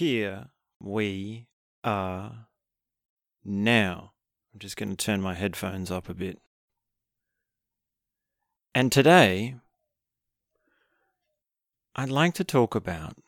here 0.00 0.46
we 0.80 1.46
are 1.84 2.46
now. 3.44 4.12
I'm 4.50 4.58
just 4.58 4.78
going 4.78 4.88
to 4.88 4.96
turn 4.96 5.20
my 5.20 5.34
headphones 5.34 5.90
up 5.90 6.08
a 6.08 6.14
bit. 6.14 6.38
And 8.74 8.90
today, 8.90 9.56
I'd 11.94 12.08
like 12.08 12.32
to 12.36 12.44
talk 12.44 12.74
about 12.74 13.18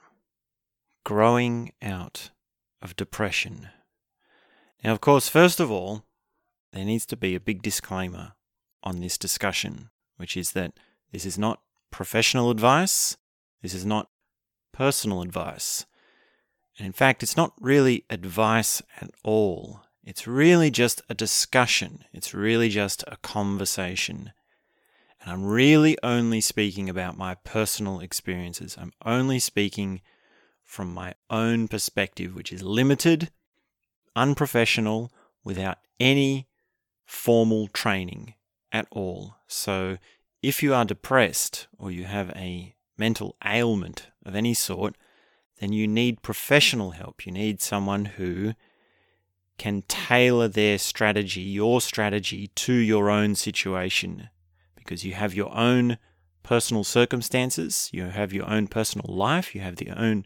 growing 1.05 1.73
out 1.83 2.31
of 2.81 2.97
depression. 2.97 3.69
Now, 4.83 4.93
of 4.93 5.03
course, 5.03 5.29
first 5.29 5.61
of 5.61 5.71
all, 5.71 6.07
there 6.73 6.87
needs 6.87 7.05
to 7.05 7.19
be 7.19 7.35
a 7.35 7.41
big 7.41 7.61
disclaimer 7.61 8.33
on 8.83 9.01
this 9.01 9.19
discussion, 9.19 9.91
which 10.17 10.39
is 10.39 10.53
that 10.53 10.73
this 11.13 11.27
is 11.27 11.37
not 11.37 11.61
professional 11.91 12.51
advice, 12.51 13.19
this 13.61 13.75
is 13.75 13.85
not 13.85 14.09
personal 14.73 15.21
advice. 15.21 15.85
And 16.79 16.87
in 16.87 16.93
fact, 16.93 17.23
it's 17.23 17.37
not 17.37 17.53
really 17.61 18.05
advice 18.09 18.83
at 19.01 19.11
all. 19.23 19.83
It's 20.05 20.27
really 20.27 20.71
just 20.71 21.03
a 21.09 21.15
discussion. 21.15 22.05
It's 22.13 22.35
really 22.35 22.69
just 22.69 23.05
a 23.07 23.17
conversation. 23.19 24.33
And 25.21 25.31
I'm 25.31 25.45
really 25.45 25.97
only 26.03 26.41
speaking 26.41 26.89
about 26.89 27.17
my 27.17 27.37
personal 27.37 28.01
experiences. 28.01 28.77
I'm 28.81 28.93
only 29.05 29.39
speaking 29.39 30.01
from 30.65 30.93
my 30.93 31.15
own 31.31 31.69
perspective, 31.69 32.35
which 32.35 32.53
is 32.53 32.63
limited, 32.63 33.31
unprofessional, 34.17 35.13
without 35.45 35.79
any 36.01 36.49
formal 37.05 37.69
training 37.69 38.35
at 38.73 38.87
all. 38.91 39.37
So 39.47 39.99
if 40.43 40.63
you 40.63 40.75
are 40.75 40.85
depressed 40.85 41.69
or 41.79 41.91
you 41.91 42.05
have 42.05 42.31
a 42.31 42.75
mental 42.97 43.37
ailment 43.45 44.09
of 44.25 44.35
any 44.35 44.55
sort, 44.55 44.97
then 45.63 45.73
you 45.73 45.87
need 45.87 46.23
professional 46.23 46.91
help. 46.91 47.25
You 47.25 47.31
need 47.31 47.63
someone 47.63 48.05
who 48.05 48.55
can 49.59 49.83
tailor 49.87 50.49
their 50.49 50.77
strategy, 50.77 51.41
your 51.41 51.81
strategy, 51.81 52.49
to 52.49 52.73
your 52.73 53.09
own 53.09 53.37
situation 53.37 54.29
because 54.75 55.05
you 55.05 55.13
have 55.13 55.35
your 55.35 55.57
own 55.57 55.99
personal 56.43 56.83
circumstances, 56.83 57.89
you 57.93 58.07
have 58.07 58.33
your 58.33 58.51
own 58.51 58.67
personal 58.67 59.07
life, 59.15 59.55
you 59.55 59.61
have 59.61 59.77
the 59.77 59.91
own 59.91 60.25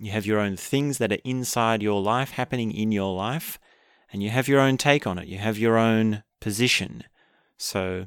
you 0.00 0.12
have 0.12 0.26
your 0.26 0.38
own 0.38 0.56
things 0.56 0.98
that 0.98 1.10
are 1.10 1.18
inside 1.24 1.82
your 1.82 2.00
life 2.00 2.30
happening 2.30 2.70
in 2.70 2.92
your 2.92 3.12
life 3.12 3.58
and 4.12 4.22
you 4.22 4.30
have 4.30 4.46
your 4.46 4.60
own 4.60 4.76
take 4.76 5.04
on 5.04 5.18
it. 5.18 5.26
You 5.26 5.38
have 5.38 5.58
your 5.58 5.76
own 5.76 6.22
position. 6.40 7.02
So 7.56 8.06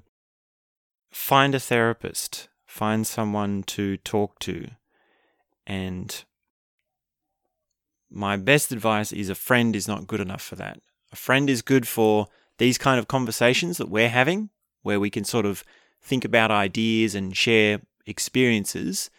find 1.12 1.54
a 1.54 1.60
therapist, 1.60 2.48
find 2.66 3.06
someone 3.06 3.64
to 3.64 3.98
talk 3.98 4.40
to 4.40 4.70
and 5.68 6.24
my 8.12 8.38
best 8.38 8.72
advice 8.72 9.12
is 9.12 9.30
a 9.30 9.36
friend 9.36 9.76
is 9.76 9.88
not 9.88 10.08
good 10.08 10.20
enough 10.20 10.42
for 10.42 10.56
that. 10.56 10.80
A 11.12 11.16
friend 11.16 11.50
is 11.50 11.62
good 11.62 11.88
for 11.88 12.28
these 12.58 12.78
kind 12.78 13.00
of 13.00 13.08
conversations 13.08 13.78
that 13.78 13.90
we're 13.90 14.10
having, 14.10 14.50
where 14.82 15.00
we 15.00 15.10
can 15.10 15.24
sort 15.24 15.46
of 15.46 15.64
think 16.02 16.26
about 16.26 16.52
ideas 16.52 17.16
and 17.16 17.36
share 17.36 17.82
experiences 18.06 19.10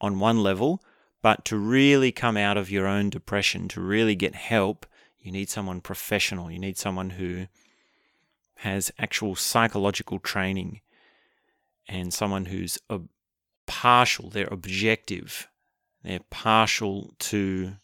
on 0.00 0.18
one 0.18 0.42
level. 0.42 0.82
But 1.20 1.44
to 1.46 1.56
really 1.56 2.12
come 2.12 2.36
out 2.36 2.56
of 2.56 2.70
your 2.70 2.86
own 2.86 3.10
depression, 3.10 3.68
to 3.68 3.80
really 3.80 4.14
get 4.14 4.34
help, 4.34 4.86
you 5.18 5.32
need 5.32 5.50
someone 5.50 5.80
professional. 5.80 6.50
You 6.50 6.58
need 6.58 6.78
someone 6.78 7.10
who 7.10 7.46
has 8.56 8.92
actual 8.98 9.36
psychological 9.36 10.18
training 10.18 10.80
and 11.86 12.12
someone 12.12 12.46
who's 12.46 12.78
partial, 13.66 14.30
they're 14.30 14.48
objective 14.50 15.48
they're 16.02 16.20
partial 16.30 17.14
to 17.18 17.74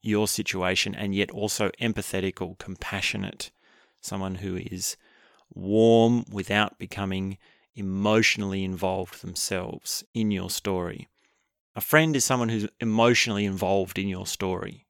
your 0.00 0.28
situation 0.28 0.94
and 0.94 1.14
yet 1.14 1.30
also 1.30 1.70
empathetic 1.80 2.40
or 2.40 2.56
compassionate. 2.56 3.50
Someone 4.00 4.36
who 4.36 4.56
is 4.56 4.96
warm 5.52 6.24
without 6.30 6.78
becoming 6.78 7.38
emotionally 7.74 8.64
involved 8.64 9.22
themselves 9.22 10.04
in 10.14 10.30
your 10.30 10.50
story. 10.50 11.08
A 11.76 11.80
friend 11.80 12.16
is 12.16 12.24
someone 12.24 12.48
who's 12.48 12.68
emotionally 12.80 13.44
involved 13.44 13.98
in 13.98 14.08
your 14.08 14.26
story. 14.26 14.86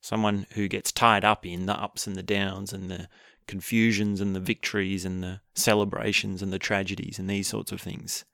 Someone 0.00 0.46
who 0.52 0.68
gets 0.68 0.92
tied 0.92 1.24
up 1.24 1.44
in 1.44 1.66
the 1.66 1.74
ups 1.74 2.06
and 2.06 2.16
the 2.16 2.22
downs 2.22 2.72
and 2.72 2.90
the 2.90 3.08
confusions 3.46 4.20
and 4.20 4.34
the 4.34 4.40
victories 4.40 5.04
and 5.04 5.22
the 5.22 5.40
celebrations 5.54 6.42
and 6.42 6.52
the 6.52 6.58
tragedies 6.58 7.18
and 7.18 7.28
these 7.28 7.48
sorts 7.48 7.72
of 7.72 7.80
things. 7.80 8.24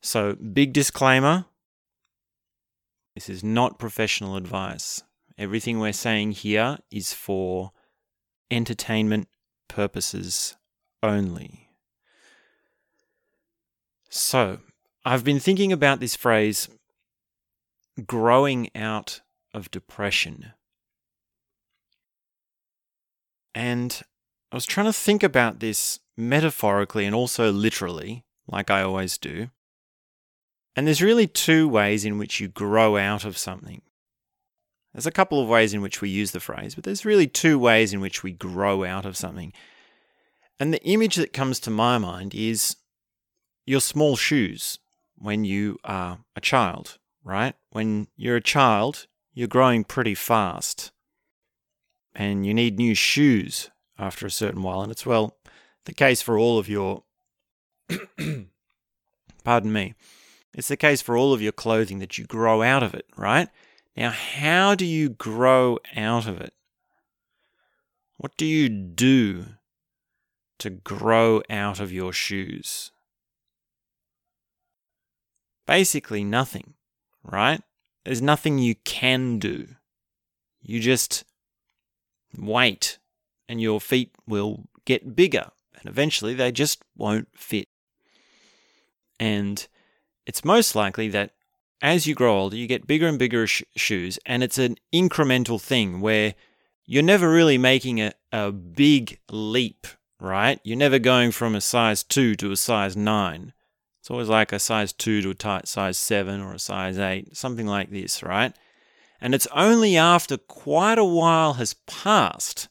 So, 0.00 0.34
big 0.34 0.72
disclaimer 0.72 1.46
this 3.18 3.28
is 3.28 3.42
not 3.42 3.80
professional 3.80 4.36
advice. 4.36 5.02
Everything 5.36 5.80
we're 5.80 5.92
saying 5.92 6.30
here 6.30 6.78
is 6.88 7.12
for 7.12 7.72
entertainment 8.48 9.26
purposes 9.66 10.56
only. 11.02 11.68
So, 14.08 14.58
I've 15.04 15.24
been 15.24 15.40
thinking 15.40 15.72
about 15.72 15.98
this 15.98 16.14
phrase 16.14 16.68
growing 18.06 18.70
out 18.76 19.20
of 19.52 19.68
depression. 19.72 20.52
And 23.52 24.00
I 24.52 24.56
was 24.56 24.64
trying 24.64 24.86
to 24.86 24.92
think 24.92 25.24
about 25.24 25.58
this 25.58 25.98
metaphorically 26.16 27.04
and 27.04 27.16
also 27.16 27.50
literally, 27.50 28.24
like 28.46 28.70
I 28.70 28.82
always 28.82 29.18
do. 29.18 29.50
And 30.78 30.86
there's 30.86 31.02
really 31.02 31.26
two 31.26 31.68
ways 31.68 32.04
in 32.04 32.18
which 32.18 32.38
you 32.38 32.46
grow 32.46 32.96
out 32.96 33.24
of 33.24 33.36
something. 33.36 33.82
There's 34.94 35.08
a 35.08 35.10
couple 35.10 35.42
of 35.42 35.48
ways 35.48 35.74
in 35.74 35.82
which 35.82 36.00
we 36.00 36.08
use 36.08 36.30
the 36.30 36.38
phrase, 36.38 36.76
but 36.76 36.84
there's 36.84 37.04
really 37.04 37.26
two 37.26 37.58
ways 37.58 37.92
in 37.92 38.00
which 38.00 38.22
we 38.22 38.30
grow 38.30 38.84
out 38.84 39.04
of 39.04 39.16
something. 39.16 39.52
And 40.60 40.72
the 40.72 40.80
image 40.84 41.16
that 41.16 41.32
comes 41.32 41.58
to 41.60 41.70
my 41.70 41.98
mind 41.98 42.32
is 42.32 42.76
your 43.66 43.80
small 43.80 44.14
shoes 44.14 44.78
when 45.16 45.44
you 45.44 45.80
are 45.82 46.20
a 46.36 46.40
child, 46.40 46.98
right? 47.24 47.56
When 47.70 48.06
you're 48.16 48.36
a 48.36 48.40
child, 48.40 49.08
you're 49.34 49.48
growing 49.48 49.82
pretty 49.82 50.14
fast. 50.14 50.92
And 52.14 52.46
you 52.46 52.54
need 52.54 52.78
new 52.78 52.94
shoes 52.94 53.68
after 53.98 54.26
a 54.26 54.30
certain 54.30 54.62
while. 54.62 54.82
And 54.82 54.92
it's, 54.92 55.04
well, 55.04 55.38
the 55.86 55.92
case 55.92 56.22
for 56.22 56.38
all 56.38 56.56
of 56.56 56.68
your. 56.68 57.02
pardon 59.42 59.72
me 59.72 59.94
it's 60.58 60.66
the 60.66 60.76
case 60.76 61.00
for 61.00 61.16
all 61.16 61.32
of 61.32 61.40
your 61.40 61.52
clothing 61.52 62.00
that 62.00 62.18
you 62.18 62.24
grow 62.24 62.62
out 62.62 62.82
of 62.82 62.92
it, 62.92 63.06
right? 63.16 63.48
Now, 63.96 64.10
how 64.10 64.74
do 64.74 64.84
you 64.84 65.08
grow 65.08 65.78
out 65.94 66.26
of 66.26 66.40
it? 66.40 66.52
What 68.16 68.36
do 68.36 68.44
you 68.44 68.68
do 68.68 69.44
to 70.58 70.68
grow 70.68 71.42
out 71.48 71.78
of 71.78 71.92
your 71.92 72.12
shoes? 72.12 72.90
Basically, 75.64 76.24
nothing, 76.24 76.74
right? 77.22 77.62
There's 78.04 78.20
nothing 78.20 78.58
you 78.58 78.74
can 78.84 79.38
do. 79.38 79.68
You 80.60 80.80
just 80.80 81.22
wait, 82.36 82.98
and 83.48 83.60
your 83.60 83.80
feet 83.80 84.10
will 84.26 84.64
get 84.84 85.14
bigger, 85.14 85.52
and 85.78 85.88
eventually 85.88 86.34
they 86.34 86.50
just 86.50 86.82
won't 86.96 87.28
fit. 87.32 87.68
And 89.20 89.68
it's 90.28 90.44
most 90.44 90.76
likely 90.76 91.08
that 91.08 91.32
as 91.80 92.06
you 92.06 92.14
grow 92.14 92.38
older, 92.38 92.56
you 92.56 92.66
get 92.66 92.86
bigger 92.86 93.08
and 93.08 93.18
bigger 93.18 93.46
sh- 93.46 93.62
shoes, 93.74 94.18
and 94.26 94.42
it's 94.42 94.58
an 94.58 94.76
incremental 94.92 95.60
thing 95.60 96.00
where 96.00 96.34
you're 96.84 97.02
never 97.02 97.30
really 97.30 97.56
making 97.56 98.00
a, 98.00 98.12
a 98.30 98.52
big 98.52 99.18
leap, 99.30 99.86
right? 100.20 100.60
You're 100.62 100.76
never 100.76 100.98
going 100.98 101.30
from 101.30 101.54
a 101.54 101.62
size 101.62 102.02
2 102.02 102.34
to 102.36 102.52
a 102.52 102.56
size 102.56 102.94
9. 102.94 103.54
It's 104.00 104.10
always 104.10 104.28
like 104.28 104.52
a 104.52 104.58
size 104.58 104.92
2 104.92 105.22
to 105.22 105.30
a 105.30 105.34
tight 105.34 105.66
size 105.66 105.96
7 105.96 106.42
or 106.42 106.52
a 106.52 106.58
size 106.58 106.98
8, 106.98 107.34
something 107.34 107.66
like 107.66 107.90
this, 107.90 108.22
right? 108.22 108.54
And 109.22 109.34
it's 109.34 109.48
only 109.54 109.96
after 109.96 110.36
quite 110.36 110.98
a 110.98 111.04
while 111.04 111.54
has 111.54 111.74
passed, 111.86 112.68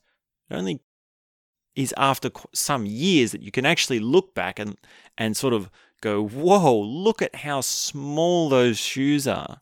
it 0.49 0.55
only 0.55 0.81
is 1.75 1.93
after 1.97 2.29
some 2.53 2.85
years 2.85 3.31
that 3.31 3.41
you 3.41 3.51
can 3.51 3.65
actually 3.65 3.99
look 3.99 4.35
back 4.35 4.59
and, 4.59 4.77
and 5.17 5.35
sort 5.35 5.53
of 5.53 5.71
go, 6.01 6.23
whoa, 6.23 6.77
look 6.79 7.21
at 7.21 7.35
how 7.35 7.61
small 7.61 8.49
those 8.49 8.77
shoes 8.77 9.27
are. 9.27 9.61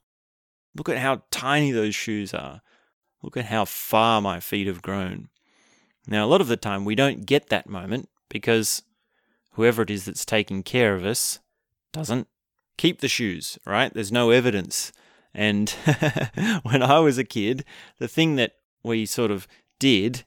Look 0.75 0.89
at 0.89 0.97
how 0.97 1.23
tiny 1.31 1.71
those 1.71 1.95
shoes 1.95 2.33
are. 2.33 2.61
Look 3.21 3.37
at 3.37 3.45
how 3.45 3.65
far 3.65 4.21
my 4.21 4.39
feet 4.39 4.67
have 4.67 4.81
grown. 4.81 5.29
Now, 6.07 6.25
a 6.25 6.27
lot 6.27 6.41
of 6.41 6.47
the 6.47 6.57
time, 6.57 6.85
we 6.85 6.95
don't 6.95 7.25
get 7.25 7.49
that 7.49 7.69
moment 7.69 8.09
because 8.29 8.83
whoever 9.53 9.81
it 9.81 9.89
is 9.89 10.05
that's 10.05 10.25
taking 10.25 10.61
care 10.61 10.93
of 10.95 11.05
us 11.05 11.39
doesn't 11.93 12.27
keep 12.77 12.99
the 12.99 13.07
shoes, 13.07 13.57
right? 13.65 13.93
There's 13.93 14.11
no 14.11 14.29
evidence. 14.29 14.91
And 15.33 15.69
when 16.63 16.83
I 16.83 16.99
was 16.99 17.17
a 17.17 17.23
kid, 17.23 17.65
the 17.97 18.07
thing 18.07 18.35
that 18.35 18.53
we 18.83 19.05
sort 19.05 19.31
of 19.31 19.47
did 19.79 20.25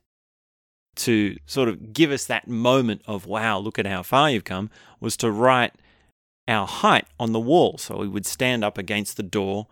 to 0.97 1.37
sort 1.47 1.69
of 1.69 1.93
give 1.93 2.11
us 2.11 2.27
that 2.27 2.49
moment 2.49 3.03
of, 3.07 3.27
wow, 3.27 3.59
look 3.59 3.79
at 3.79 3.87
how 3.87 4.03
far 4.03 4.31
you've 4.31 4.45
come, 4.45 4.71
was 4.99 5.17
to 5.19 5.31
write 5.31 5.75
our 6.49 6.67
height 6.67 7.07
on 7.21 7.33
the 7.33 7.41
wall. 7.41 7.79
So 7.79 7.99
we 7.99 8.09
would 8.09 8.27
stand 8.27 8.65
up 8.65 8.79
against 8.79 9.17
the 9.17 9.23
door 9.23 9.69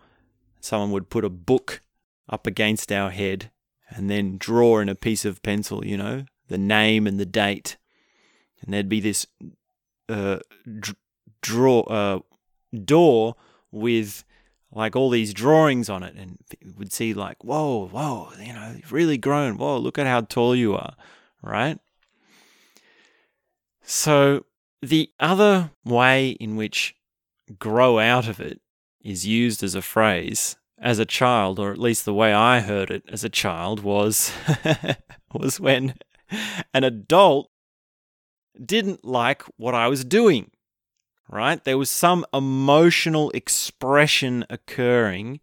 someone 0.67 0.91
would 0.91 1.09
put 1.09 1.25
a 1.25 1.29
book 1.29 1.81
up 2.29 2.45
against 2.45 2.91
our 2.91 3.09
head 3.09 3.51
and 3.89 4.09
then 4.09 4.37
draw 4.37 4.79
in 4.79 4.89
a 4.89 4.95
piece 4.95 5.25
of 5.25 5.41
pencil, 5.41 5.85
you 5.85 5.97
know, 5.97 6.25
the 6.49 6.57
name 6.57 7.07
and 7.07 7.19
the 7.19 7.25
date. 7.25 7.77
And 8.61 8.73
there'd 8.73 8.89
be 8.89 8.99
this 8.99 9.25
uh, 10.09 10.39
d- 10.65 10.95
draw 11.41 11.81
uh, 11.81 12.19
door 12.83 13.35
with 13.71 14.23
like 14.73 14.95
all 14.95 15.09
these 15.09 15.33
drawings 15.33 15.89
on 15.89 16.03
it, 16.03 16.13
and 16.15 16.37
would 16.77 16.91
see 16.91 17.13
like, 17.13 17.41
whoa, 17.43 17.87
whoa, 17.87 18.29
you 18.37 18.51
know, 18.51 18.73
you've 18.75 18.91
really 18.91 19.17
grown. 19.17 19.57
Whoa, 19.57 19.77
look 19.77 19.97
at 19.97 20.05
how 20.05 20.21
tall 20.21 20.53
you 20.53 20.75
are, 20.75 20.95
right? 21.41 21.79
So 23.81 24.45
the 24.81 25.09
other 25.19 25.71
way 25.83 26.31
in 26.31 26.55
which 26.55 26.95
grow 27.57 27.99
out 27.99 28.27
of 28.27 28.39
it 28.39 28.61
is 29.01 29.25
used 29.25 29.63
as 29.63 29.75
a 29.75 29.81
phrase 29.81 30.57
as 30.79 30.99
a 30.99 31.05
child, 31.05 31.59
or 31.59 31.71
at 31.71 31.79
least 31.79 32.05
the 32.05 32.13
way 32.13 32.33
I 32.33 32.59
heard 32.59 32.91
it 32.91 33.03
as 33.09 33.23
a 33.23 33.29
child 33.29 33.81
was 33.81 34.31
was 35.33 35.59
when 35.59 35.95
an 36.73 36.83
adult 36.83 37.49
didn't 38.63 39.03
like 39.03 39.43
what 39.57 39.73
I 39.73 39.87
was 39.87 40.05
doing. 40.05 40.51
Right? 41.29 41.61
There 41.61 41.77
was 41.77 41.89
some 41.89 42.25
emotional 42.33 43.31
expression 43.31 44.45
occurring 44.49 45.41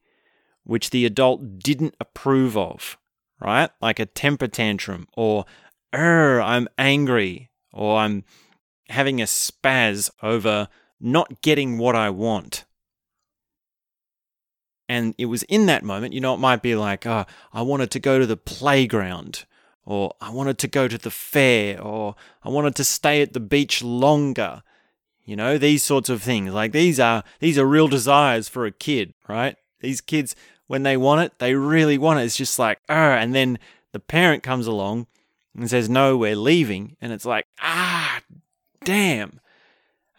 which 0.62 0.90
the 0.90 1.04
adult 1.04 1.58
didn't 1.58 1.94
approve 2.00 2.56
of, 2.56 2.96
right? 3.38 3.70
Like 3.82 3.98
a 3.98 4.06
temper 4.06 4.46
tantrum 4.46 5.06
or 5.14 5.44
er, 5.94 6.40
I'm 6.40 6.68
angry 6.78 7.50
or 7.70 7.98
I'm 7.98 8.24
having 8.88 9.20
a 9.20 9.24
spaz 9.24 10.10
over 10.22 10.68
not 11.00 11.42
getting 11.42 11.78
what 11.78 11.94
I 11.96 12.10
want. 12.10 12.64
And 14.88 15.14
it 15.16 15.26
was 15.26 15.42
in 15.44 15.66
that 15.66 15.82
moment, 15.82 16.12
you 16.12 16.20
know, 16.20 16.34
it 16.34 16.40
might 16.40 16.62
be 16.62 16.74
like, 16.74 17.06
oh, 17.06 17.24
I 17.52 17.62
wanted 17.62 17.90
to 17.92 17.98
go 17.98 18.18
to 18.18 18.26
the 18.26 18.36
playground, 18.36 19.44
or 19.86 20.14
I 20.20 20.30
wanted 20.30 20.58
to 20.58 20.68
go 20.68 20.88
to 20.88 20.98
the 20.98 21.10
fair, 21.10 21.80
or 21.80 22.16
I 22.42 22.50
wanted 22.50 22.74
to 22.76 22.84
stay 22.84 23.22
at 23.22 23.32
the 23.32 23.40
beach 23.40 23.82
longer. 23.82 24.62
You 25.24 25.36
know, 25.36 25.56
these 25.56 25.82
sorts 25.82 26.10
of 26.10 26.22
things. 26.22 26.52
Like 26.52 26.72
these 26.72 27.00
are 27.00 27.24
these 27.40 27.58
are 27.58 27.64
real 27.64 27.88
desires 27.88 28.48
for 28.48 28.66
a 28.66 28.70
kid, 28.70 29.14
right? 29.26 29.56
These 29.80 30.02
kids, 30.02 30.36
when 30.66 30.82
they 30.82 30.98
want 30.98 31.22
it, 31.22 31.38
they 31.38 31.54
really 31.54 31.96
want 31.96 32.20
it. 32.20 32.24
It's 32.24 32.36
just 32.36 32.58
like, 32.58 32.78
oh, 32.90 32.94
and 32.94 33.34
then 33.34 33.58
the 33.92 34.00
parent 34.00 34.42
comes 34.42 34.66
along 34.66 35.06
and 35.56 35.70
says, 35.70 35.88
No, 35.88 36.16
we're 36.16 36.36
leaving. 36.36 36.96
And 37.00 37.12
it's 37.12 37.24
like, 37.24 37.46
ah, 37.60 38.20
damn. 38.84 39.40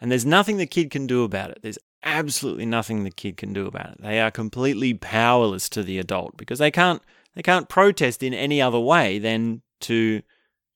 And 0.01 0.11
there's 0.11 0.25
nothing 0.25 0.57
the 0.57 0.65
kid 0.65 0.91
can 0.91 1.07
do 1.07 1.23
about 1.23 1.51
it. 1.51 1.59
There's 1.61 1.79
absolutely 2.03 2.65
nothing 2.65 3.03
the 3.03 3.11
kid 3.11 3.37
can 3.37 3.53
do 3.53 3.65
about 3.65 3.91
it. 3.91 4.01
They 4.01 4.19
are 4.19 4.31
completely 4.31 4.93
powerless 4.93 5.69
to 5.69 5.83
the 5.83 5.97
adult 5.99 6.37
because 6.37 6.59
they 6.59 6.71
can't 6.71 7.01
they 7.35 7.41
can't 7.41 7.67
protest 7.67 8.23
in 8.23 8.33
any 8.33 8.61
other 8.61 8.79
way 8.79 9.19
than 9.19 9.61
to 9.81 10.21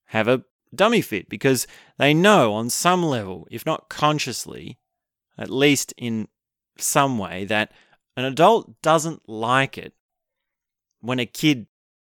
have 0.06 0.28
a 0.28 0.44
dummy 0.74 1.00
fit 1.00 1.28
because 1.28 1.66
they 1.98 2.12
know 2.12 2.52
on 2.52 2.68
some 2.68 3.02
level, 3.02 3.46
if 3.50 3.64
not 3.64 3.88
consciously, 3.88 4.78
at 5.38 5.50
least 5.50 5.94
in 5.96 6.28
some 6.76 7.18
way, 7.18 7.44
that 7.44 7.72
an 8.16 8.24
adult 8.24 8.80
doesn't 8.82 9.28
like 9.28 9.78
it 9.78 9.94
when 11.00 11.18
a 11.18 11.26
kid 11.26 11.66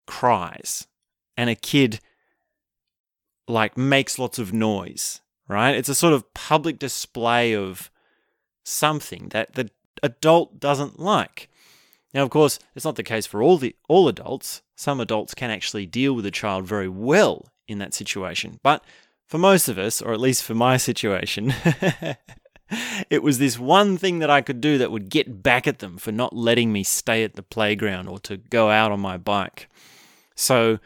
cries 0.07 0.89
and 1.37 1.49
a 1.49 1.55
kid 1.55 2.01
like 3.47 3.77
makes 3.77 4.19
lots 4.19 4.39
of 4.39 4.53
noise, 4.53 5.21
right? 5.51 5.75
It's 5.75 5.89
a 5.89 5.95
sort 5.95 6.15
of 6.15 6.33
public 6.35 6.79
display 6.79 7.55
of 7.55 7.91
something 8.65 9.29
that 9.31 9.55
the 9.55 9.71
adult 10.03 10.61
doesn't 10.61 10.99
like. 10.99 11.49
Now, 12.15 12.23
of 12.23 12.31
course, 12.31 12.59
it's 12.75 12.85
not 12.85 12.97
the 12.97 13.03
case 13.03 13.27
for 13.27 13.43
all 13.43 13.57
the 13.57 13.75
all 13.89 14.09
adults. 14.09 14.63
Some 14.77 15.01
adults 15.01 15.35
can 15.35 15.51
actually 15.51 15.87
deal 15.87 16.15
with 16.15 16.27
a 16.27 16.31
child 16.31 16.67
very 16.67 16.89
well 16.89 17.47
in 17.69 17.79
that 17.79 17.95
situation, 17.95 18.59
but 18.63 18.85
for 19.27 19.39
most 19.39 19.69
of 19.69 19.79
us, 19.79 20.03
or 20.03 20.13
at 20.13 20.21
least 20.21 20.43
for 20.43 20.55
my 20.55 20.77
situation, 20.77 21.55
it 23.11 23.23
was 23.23 23.39
this 23.39 23.59
one 23.59 23.97
thing 23.97 24.19
that 24.19 24.31
I 24.31 24.41
could 24.41 24.61
do 24.61 24.77
that 24.79 24.91
would 24.91 25.09
get 25.09 25.43
back 25.43 25.69
at 25.69 25.79
them 25.79 25.99
for 25.99 26.11
not 26.11 26.35
letting 26.35 26.73
me 26.73 26.83
stay 26.83 27.23
at 27.23 27.35
the 27.35 27.43
playground 27.43 28.09
or 28.09 28.19
to 28.21 28.39
go 28.39 28.71
out 28.71 28.91
on 28.91 28.99
my 28.99 29.17
bike. 29.17 29.69
So, 30.35 30.81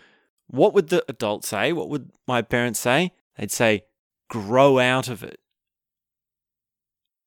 what 0.48 0.74
would 0.74 0.88
the 0.88 1.02
adult 1.08 1.44
say? 1.44 1.72
What 1.72 1.88
would 1.88 2.10
my 2.26 2.42
parents 2.42 2.80
say? 2.80 3.12
They'd 3.38 3.50
say, 3.50 3.84
grow 4.28 4.78
out 4.78 5.08
of 5.08 5.22
it. 5.22 5.40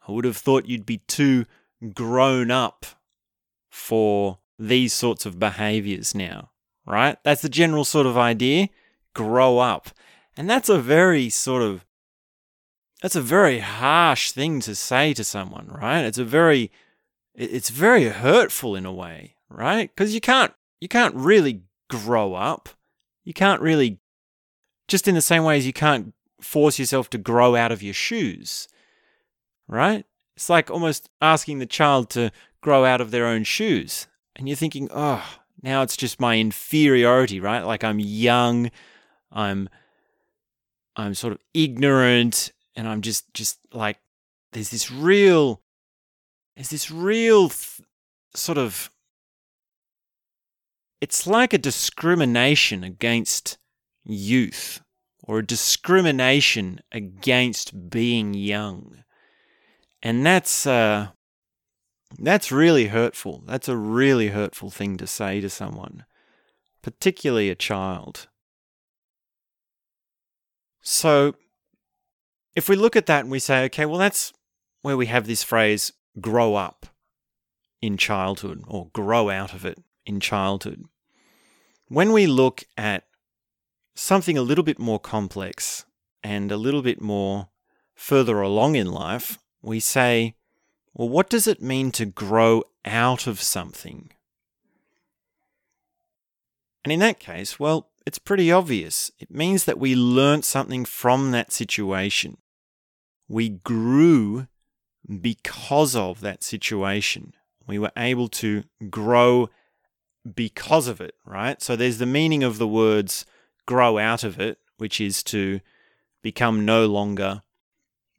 I 0.07 0.11
would 0.11 0.25
have 0.25 0.37
thought 0.37 0.67
you'd 0.67 0.85
be 0.85 0.99
too 0.99 1.45
grown 1.93 2.49
up 2.49 2.85
for 3.69 4.39
these 4.57 4.93
sorts 4.93 5.25
of 5.25 5.39
behaviors 5.39 6.15
now, 6.15 6.51
right? 6.85 7.17
That's 7.23 7.41
the 7.41 7.49
general 7.49 7.85
sort 7.85 8.07
of 8.07 8.17
idea. 8.17 8.69
Grow 9.13 9.59
up. 9.59 9.89
And 10.35 10.49
that's 10.49 10.69
a 10.69 10.79
very 10.79 11.29
sort 11.29 11.61
of 11.61 11.85
that's 13.01 13.15
a 13.15 13.21
very 13.21 13.59
harsh 13.59 14.31
thing 14.31 14.59
to 14.61 14.73
say 14.73 15.13
to 15.13 15.23
someone, 15.23 15.67
right? 15.67 16.01
It's 16.01 16.17
a 16.17 16.25
very 16.25 16.71
it's 17.35 17.69
very 17.69 18.05
hurtful 18.05 18.75
in 18.75 18.85
a 18.85 18.93
way, 18.93 19.35
right? 19.49 19.95
Cuz 19.95 20.13
you 20.13 20.21
can't 20.21 20.53
you 20.79 20.87
can't 20.87 21.15
really 21.15 21.63
grow 21.89 22.33
up. 22.33 22.69
You 23.23 23.33
can't 23.33 23.61
really 23.61 23.99
just 24.87 25.07
in 25.07 25.15
the 25.15 25.21
same 25.21 25.43
way 25.43 25.57
as 25.57 25.65
you 25.65 25.73
can't 25.73 26.13
force 26.41 26.79
yourself 26.79 27.09
to 27.09 27.17
grow 27.17 27.55
out 27.55 27.71
of 27.71 27.81
your 27.81 27.93
shoes 27.93 28.67
right? 29.67 30.05
It's 30.35 30.49
like 30.49 30.69
almost 30.69 31.09
asking 31.21 31.59
the 31.59 31.65
child 31.65 32.09
to 32.11 32.31
grow 32.61 32.85
out 32.85 33.01
of 33.01 33.11
their 33.11 33.25
own 33.25 33.43
shoes. 33.43 34.07
And 34.35 34.47
you're 34.47 34.55
thinking, 34.55 34.89
oh, 34.93 35.25
now 35.61 35.81
it's 35.81 35.97
just 35.97 36.19
my 36.19 36.37
inferiority, 36.37 37.39
right? 37.39 37.63
Like 37.63 37.83
I'm 37.83 37.99
young, 37.99 38.71
I'm 39.31 39.69
I'm 40.95 41.13
sort 41.13 41.33
of 41.33 41.39
ignorant, 41.53 42.51
and 42.75 42.87
I'm 42.87 43.01
just 43.01 43.33
just 43.33 43.59
like 43.73 43.97
there's 44.53 44.69
this 44.69 44.91
real 44.91 45.61
there's 46.55 46.69
this 46.69 46.91
real 46.91 47.49
th- 47.49 47.81
sort 48.35 48.57
of 48.57 48.91
it's 51.01 51.27
like 51.27 51.53
a 51.53 51.59
discrimination 51.59 52.83
against 52.83 53.57
youth 54.03 54.81
or 55.27 55.39
a 55.39 55.45
discrimination 55.45 56.79
against 56.91 57.89
being 57.89 58.33
young. 58.33 59.03
And 60.01 60.25
that's 60.25 60.65
uh, 60.65 61.09
that's 62.17 62.51
really 62.51 62.87
hurtful. 62.87 63.43
That's 63.45 63.67
a 63.67 63.75
really 63.75 64.29
hurtful 64.29 64.71
thing 64.71 64.97
to 64.97 65.05
say 65.07 65.41
to 65.41 65.49
someone, 65.49 66.05
particularly 66.81 67.49
a 67.49 67.55
child. 67.55 68.27
So, 70.81 71.35
if 72.55 72.69
we 72.69 72.77
look 72.77 72.95
at 72.95 73.07
that 73.07 73.21
and 73.21 73.31
we 73.31 73.39
say, 73.39 73.65
okay, 73.65 73.85
well, 73.85 73.99
that's 73.99 74.31
where 74.81 74.95
we 74.95 75.07
have 75.07 75.27
this 75.27 75.43
phrase 75.43 75.91
grow 76.21 76.55
up 76.55 76.85
in 77.81 77.97
childhood 77.97 78.63
or 78.67 78.89
grow 78.93 79.29
out 79.29 79.53
of 79.53 79.65
it 79.65 79.77
in 80.05 80.21
childhood. 80.21 80.85
When 81.89 82.13
we 82.13 82.25
look 82.25 82.63
at 82.77 83.03
something 83.97 84.37
a 84.37 84.43
little 84.43 84.63
bit 84.63 84.79
more 84.79 84.99
complex 84.99 85.85
and 86.23 86.51
a 86.51 86.57
little 86.57 86.81
bit 86.81 87.01
more 87.01 87.49
further 87.95 88.41
along 88.41 88.75
in 88.75 88.91
life, 88.91 89.39
we 89.61 89.79
say, 89.79 90.35
well, 90.93 91.09
what 91.09 91.29
does 91.29 91.47
it 91.47 91.61
mean 91.61 91.91
to 91.91 92.05
grow 92.05 92.63
out 92.85 93.27
of 93.27 93.41
something? 93.41 94.11
And 96.83 96.91
in 96.91 96.99
that 96.99 97.19
case, 97.19 97.59
well, 97.59 97.89
it's 98.05 98.19
pretty 98.19 98.51
obvious. 98.51 99.11
It 99.19 99.31
means 99.31 99.65
that 99.65 99.79
we 99.79 99.95
learnt 99.95 100.45
something 100.45 100.85
from 100.85 101.31
that 101.31 101.51
situation. 101.51 102.37
We 103.27 103.49
grew 103.49 104.47
because 105.21 105.95
of 105.95 106.21
that 106.21 106.43
situation. 106.43 107.33
We 107.65 107.79
were 107.79 107.91
able 107.97 108.29
to 108.29 108.63
grow 108.89 109.49
because 110.35 110.87
of 110.87 111.01
it, 111.01 111.15
right? 111.25 111.61
So 111.61 111.75
there's 111.75 111.97
the 111.97 112.05
meaning 112.05 112.43
of 112.43 112.57
the 112.57 112.67
words 112.67 113.25
grow 113.67 113.99
out 113.99 114.23
of 114.23 114.39
it, 114.39 114.57
which 114.77 114.99
is 114.99 115.21
to 115.21 115.59
become 116.23 116.65
no 116.65 116.87
longer 116.87 117.43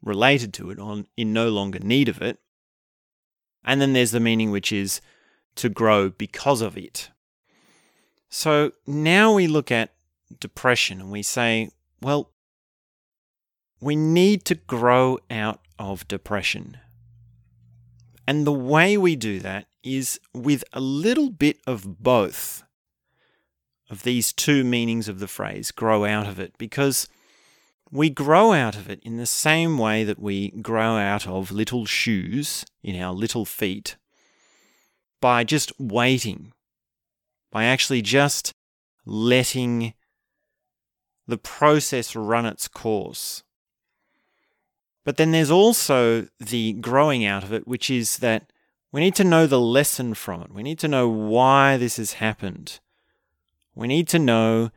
related 0.01 0.53
to 0.53 0.69
it, 0.69 0.79
or 0.79 1.03
in 1.17 1.33
no 1.33 1.49
longer 1.49 1.79
need 1.79 2.07
of 2.07 2.21
it. 2.21 2.39
And 3.65 3.81
then 3.81 3.91
there's 3.91 4.11
the 4.11 4.21
meaning 4.21 4.51
which 4.51 4.71
is 4.71 5.01
to 5.55 5.67
grow 5.67 6.09
because 6.09 6.61
of 6.61 6.77
it. 6.77 7.11
So 8.29 8.71
now 8.87 9.33
we 9.33 9.47
look 9.47 9.71
at 9.71 9.93
depression 10.39 11.01
and 11.01 11.11
we 11.11 11.23
say, 11.23 11.71
well, 12.01 12.31
we 13.81 13.95
need 13.95 14.45
to 14.45 14.55
grow 14.55 15.19
out 15.29 15.59
of 15.77 16.07
depression. 16.07 16.77
And 18.27 18.45
the 18.45 18.53
way 18.53 18.97
we 18.97 19.15
do 19.15 19.39
that 19.39 19.67
is 19.83 20.19
with 20.33 20.63
a 20.71 20.79
little 20.79 21.29
bit 21.29 21.57
of 21.65 22.01
both 22.03 22.63
of 23.89 24.03
these 24.03 24.31
two 24.31 24.63
meanings 24.63 25.07
of 25.07 25.19
the 25.19 25.27
phrase, 25.27 25.71
grow 25.71 26.05
out 26.05 26.27
of 26.27 26.39
it, 26.39 26.57
because 26.57 27.07
we 27.91 28.09
grow 28.09 28.53
out 28.53 28.75
of 28.75 28.89
it 28.89 28.99
in 29.03 29.17
the 29.17 29.25
same 29.25 29.77
way 29.77 30.03
that 30.03 30.19
we 30.19 30.51
grow 30.61 30.95
out 30.97 31.27
of 31.27 31.51
little 31.51 31.85
shoes 31.85 32.63
in 32.83 33.01
our 33.01 33.13
little 33.13 33.45
feet. 33.45 33.95
by 35.21 35.43
just 35.43 35.71
waiting, 35.79 36.53
by 37.51 37.65
actually 37.65 38.01
just 38.01 38.53
letting 39.05 39.93
the 41.27 41.37
process 41.37 42.15
run 42.15 42.45
its 42.45 42.67
course. 42.67 43.43
But 45.05 45.17
then 45.17 45.31
there's 45.31 45.51
also 45.51 46.27
the 46.39 46.73
growing 46.73 47.25
out 47.25 47.43
of 47.43 47.53
it, 47.53 47.67
which 47.67 47.89
is 47.89 48.17
that 48.17 48.51
we 48.91 49.01
need 49.01 49.15
to 49.15 49.23
know 49.23 49.47
the 49.47 49.59
lesson 49.59 50.13
from 50.13 50.41
it. 50.41 50.53
We 50.53 50.63
need 50.63 50.79
to 50.79 50.87
know 50.87 51.07
why 51.07 51.77
this 51.77 51.97
has 51.97 52.13
happened. 52.13 52.79
We 53.79 53.87
need 53.87 54.09
to 54.09 54.19
know 54.19 54.71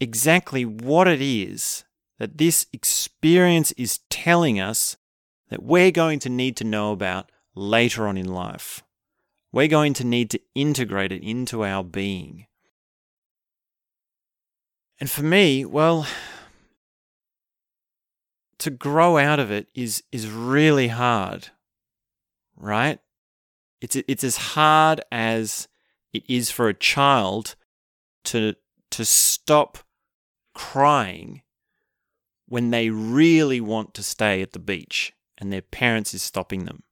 exactly 0.00 0.64
what 0.64 1.06
it 1.06 1.20
is 1.20 1.84
that 2.18 2.38
this 2.38 2.64
experience 2.72 3.72
is 3.72 3.98
telling 4.08 4.58
us 4.58 4.96
that 5.50 5.62
we're 5.62 5.90
going 5.90 6.20
to 6.20 6.30
need 6.30 6.56
to 6.56 6.64
know 6.64 6.90
about 6.90 7.30
later 7.54 8.08
on 8.08 8.16
in 8.16 8.26
life. 8.26 8.82
We're 9.52 9.68
going 9.68 9.92
to 9.94 10.06
need 10.06 10.30
to 10.30 10.40
integrate 10.54 11.12
it 11.12 11.22
into 11.22 11.62
our 11.62 11.84
being. 11.84 12.46
And 14.98 15.10
for 15.10 15.22
me, 15.22 15.66
well, 15.66 16.06
to 18.56 18.70
grow 18.70 19.18
out 19.18 19.38
of 19.38 19.50
it 19.50 19.68
is 19.74 20.02
is 20.10 20.30
really 20.30 20.88
hard. 20.88 21.48
Right? 22.56 23.00
It's 23.82 23.96
it's 23.96 24.24
as 24.24 24.38
hard 24.38 25.02
as 25.12 25.68
it 26.12 26.24
is 26.28 26.50
for 26.50 26.68
a 26.68 26.74
child 26.74 27.54
to 28.24 28.54
to 28.90 29.04
stop 29.04 29.78
crying 30.54 31.42
when 32.46 32.70
they 32.70 32.90
really 32.90 33.60
want 33.60 33.94
to 33.94 34.02
stay 34.02 34.42
at 34.42 34.52
the 34.52 34.58
beach 34.58 35.12
and 35.38 35.52
their 35.52 35.62
parents 35.62 36.12
is 36.12 36.22
stopping 36.22 36.64
them. 36.64 36.82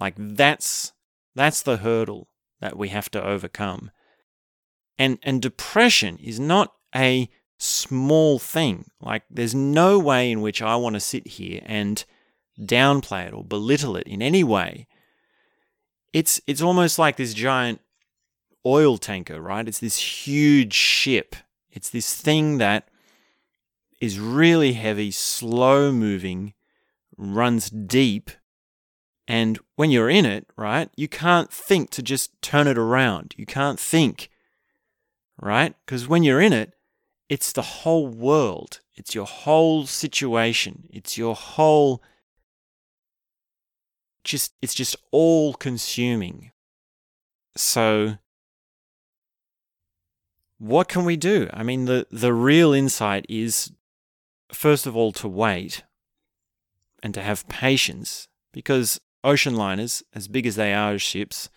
Like 0.00 0.14
that's 0.16 0.92
that's 1.34 1.62
the 1.62 1.78
hurdle 1.78 2.28
that 2.60 2.76
we 2.76 2.88
have 2.88 3.10
to 3.10 3.22
overcome. 3.22 3.90
And 4.98 5.18
and 5.22 5.40
depression 5.40 6.18
is 6.18 6.40
not 6.40 6.72
a 6.94 7.28
small 7.58 8.38
thing. 8.38 8.86
Like 9.00 9.22
there's 9.30 9.54
no 9.54 9.98
way 9.98 10.30
in 10.30 10.40
which 10.40 10.60
I 10.60 10.76
want 10.76 10.94
to 10.94 11.00
sit 11.00 11.26
here 11.26 11.60
and 11.64 12.04
downplay 12.58 13.28
it 13.28 13.34
or 13.34 13.44
belittle 13.44 13.96
it 13.96 14.06
in 14.06 14.20
any 14.20 14.42
way. 14.42 14.88
It's 16.12 16.40
it's 16.46 16.62
almost 16.62 16.98
like 16.98 17.16
this 17.16 17.34
giant 17.34 17.80
oil 18.64 18.98
tanker, 18.98 19.40
right? 19.40 19.66
It's 19.66 19.78
this 19.78 20.26
huge 20.26 20.74
ship. 20.74 21.36
It's 21.70 21.90
this 21.90 22.14
thing 22.14 22.58
that 22.58 22.88
is 24.00 24.18
really 24.18 24.72
heavy, 24.74 25.10
slow 25.10 25.92
moving, 25.92 26.54
runs 27.16 27.70
deep. 27.70 28.30
And 29.28 29.58
when 29.76 29.90
you're 29.90 30.10
in 30.10 30.26
it, 30.26 30.46
right, 30.56 30.90
you 30.96 31.08
can't 31.08 31.52
think 31.52 31.90
to 31.90 32.02
just 32.02 32.30
turn 32.42 32.66
it 32.66 32.76
around. 32.76 33.34
You 33.36 33.46
can't 33.46 33.78
think, 33.78 34.28
right? 35.40 35.74
Because 35.86 36.08
when 36.08 36.22
you're 36.22 36.40
in 36.40 36.52
it, 36.52 36.74
it's 37.28 37.52
the 37.52 37.62
whole 37.62 38.08
world, 38.08 38.80
it's 38.94 39.14
your 39.14 39.24
whole 39.24 39.86
situation, 39.86 40.88
it's 40.90 41.16
your 41.16 41.34
whole 41.34 42.02
just 44.24 44.54
it's 44.62 44.74
just 44.74 44.96
all 45.10 45.54
consuming. 45.54 46.52
So 47.56 48.18
what 50.62 50.88
can 50.88 51.04
we 51.04 51.16
do? 51.16 51.50
I 51.52 51.64
mean 51.64 51.86
the 51.86 52.06
the 52.12 52.32
real 52.32 52.72
insight 52.72 53.26
is 53.28 53.72
first 54.52 54.86
of 54.86 54.96
all 54.96 55.10
to 55.10 55.26
wait 55.26 55.82
and 57.02 57.12
to 57.14 57.20
have 57.20 57.48
patience 57.48 58.28
because 58.52 59.00
ocean 59.24 59.56
liners, 59.56 60.04
as 60.14 60.28
big 60.28 60.46
as 60.46 60.54
they 60.54 60.72
are 60.72 60.92
as 60.92 61.02
ships, 61.02 61.48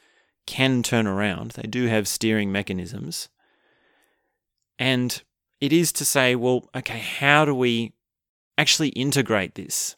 can 0.47 0.81
turn 0.81 1.05
around. 1.05 1.51
They 1.51 1.67
do 1.67 1.85
have 1.85 2.07
steering 2.07 2.51
mechanisms. 2.51 3.29
And 4.79 5.21
it 5.61 5.71
is 5.71 5.91
to 5.93 6.05
say, 6.05 6.35
well, 6.35 6.67
okay, 6.75 6.99
how 6.99 7.45
do 7.45 7.53
we 7.53 7.93
actually 8.57 8.89
integrate 8.89 9.53
this? 9.53 9.95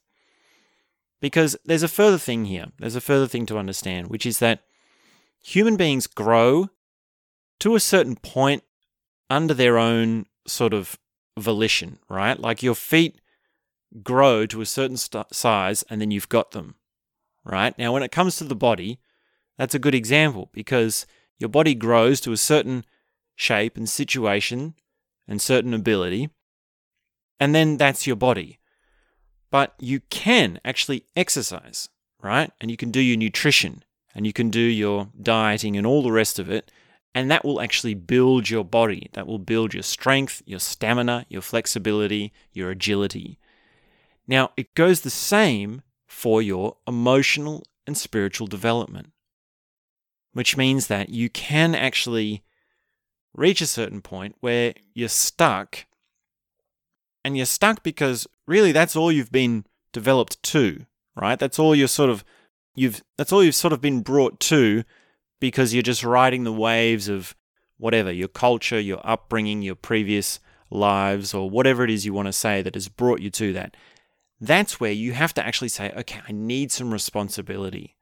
Because 1.21 1.55
there's 1.63 1.83
a 1.83 1.87
further 1.87 2.17
thing 2.17 2.45
here. 2.45 2.67
There's 2.77 2.97
a 2.97 3.01
further 3.01 3.27
thing 3.27 3.45
to 3.45 3.57
understand, 3.57 4.07
which 4.07 4.25
is 4.25 4.39
that 4.39 4.63
human 5.41 5.77
beings 5.77 6.07
grow 6.07 6.69
to 7.59 7.75
a 7.75 7.79
certain 7.79 8.17
point 8.17 8.63
under 9.29 9.53
their 9.53 9.77
own 9.77 10.25
sort 10.47 10.73
of 10.73 10.97
volition, 11.37 11.99
right? 12.09 12.39
Like 12.39 12.63
your 12.63 12.75
feet 12.75 13.19
grow 14.03 14.45
to 14.45 14.61
a 14.61 14.65
certain 14.65 14.97
st- 14.97 15.33
size 15.33 15.83
and 15.89 16.01
then 16.01 16.11
you've 16.11 16.29
got 16.29 16.51
them, 16.51 16.75
right? 17.43 17.77
Now, 17.77 17.93
when 17.93 18.03
it 18.03 18.11
comes 18.11 18.37
to 18.37 18.43
the 18.43 18.55
body, 18.55 18.99
that's 19.57 19.75
a 19.75 19.79
good 19.79 19.95
example 19.95 20.49
because 20.53 21.05
your 21.39 21.49
body 21.49 21.75
grows 21.75 22.19
to 22.21 22.31
a 22.31 22.37
certain 22.37 22.85
shape 23.35 23.77
and 23.77 23.87
situation 23.87 24.75
and 25.27 25.41
certain 25.41 25.73
ability, 25.73 26.29
and 27.39 27.53
then 27.53 27.77
that's 27.77 28.07
your 28.07 28.15
body. 28.15 28.59
But 29.51 29.75
you 29.79 30.01
can 30.09 30.59
actually 30.65 31.05
exercise, 31.15 31.89
right? 32.21 32.51
And 32.59 32.71
you 32.71 32.77
can 32.77 32.91
do 32.91 32.99
your 32.99 33.17
nutrition 33.17 33.83
and 34.15 34.25
you 34.25 34.33
can 34.33 34.49
do 34.49 34.59
your 34.59 35.09
dieting 35.21 35.77
and 35.77 35.85
all 35.85 36.01
the 36.01 36.11
rest 36.11 36.39
of 36.39 36.49
it 36.49 36.71
and 37.17 37.31
that 37.31 37.43
will 37.43 37.59
actually 37.59 37.95
build 37.95 38.47
your 38.47 38.63
body. 38.63 39.09
That 39.13 39.25
will 39.25 39.39
build 39.39 39.73
your 39.73 39.81
strength, 39.81 40.43
your 40.45 40.59
stamina, 40.59 41.25
your 41.29 41.41
flexibility, 41.41 42.31
your 42.53 42.69
agility. 42.69 43.39
Now, 44.27 44.51
it 44.55 44.75
goes 44.75 45.01
the 45.01 45.09
same 45.09 45.81
for 46.05 46.43
your 46.43 46.77
emotional 46.87 47.63
and 47.87 47.97
spiritual 47.97 48.45
development, 48.45 49.13
which 50.33 50.55
means 50.55 50.85
that 50.87 51.09
you 51.09 51.27
can 51.27 51.73
actually 51.73 52.43
reach 53.33 53.61
a 53.61 53.65
certain 53.65 54.03
point 54.03 54.35
where 54.39 54.75
you're 54.93 55.09
stuck. 55.09 55.87
And 57.25 57.35
you're 57.35 57.47
stuck 57.47 57.81
because 57.81 58.27
really 58.45 58.71
that's 58.71 58.95
all 58.95 59.11
you've 59.11 59.31
been 59.31 59.65
developed 59.91 60.43
to, 60.43 60.85
right? 61.15 61.39
That's 61.39 61.57
all 61.57 61.73
you're 61.73 61.87
sort 61.87 62.11
of 62.11 62.23
you've 62.75 63.03
that's 63.17 63.33
all 63.33 63.43
you've 63.43 63.55
sort 63.55 63.73
of 63.73 63.81
been 63.81 64.01
brought 64.01 64.39
to 64.41 64.83
because 65.39 65.73
you're 65.73 65.83
just 65.83 66.03
riding 66.03 66.43
the 66.43 66.53
waves 66.53 67.07
of 67.07 67.35
whatever 67.77 68.11
your 68.11 68.27
culture, 68.27 68.79
your 68.79 69.01
upbringing, 69.03 69.61
your 69.61 69.75
previous 69.75 70.39
lives, 70.69 71.33
or 71.33 71.49
whatever 71.49 71.83
it 71.83 71.89
is 71.89 72.05
you 72.05 72.13
want 72.13 72.27
to 72.27 72.33
say 72.33 72.61
that 72.61 72.75
has 72.75 72.87
brought 72.87 73.21
you 73.21 73.29
to 73.29 73.53
that. 73.53 73.77
That's 74.39 74.79
where 74.79 74.91
you 74.91 75.13
have 75.13 75.33
to 75.35 75.45
actually 75.45 75.69
say, 75.69 75.91
okay, 75.95 76.21
I 76.27 76.31
need 76.31 76.71
some 76.71 76.91
responsibility. 76.91 77.95